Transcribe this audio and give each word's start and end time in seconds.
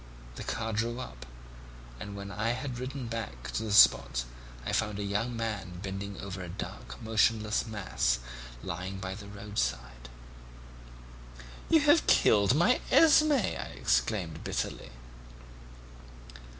The 0.33 0.41
car 0.43 0.73
drew 0.73 0.99
up, 0.99 1.27
and 1.99 2.15
when 2.15 2.31
I 2.31 2.53
had 2.53 2.79
ridden 2.79 3.05
back 3.05 3.51
to 3.51 3.61
the 3.61 3.71
spot 3.71 4.23
I 4.65 4.73
found 4.73 4.97
a 4.97 5.03
young 5.03 5.37
man 5.37 5.77
bending 5.83 6.19
over 6.19 6.41
a 6.41 6.49
dark 6.49 6.99
motionless 7.03 7.67
mass 7.67 8.17
lying 8.63 8.97
by 8.97 9.13
the 9.13 9.27
roadside. 9.27 10.09
"'You 11.69 11.81
have 11.81 12.07
killed 12.07 12.55
my 12.55 12.81
Esmé,' 12.89 13.59
I 13.63 13.67
exclaimed 13.77 14.43
bitterly. 14.43 14.89